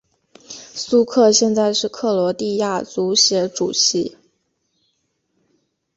[0.73, 4.17] 苏克现在是克罗地亚足协主席。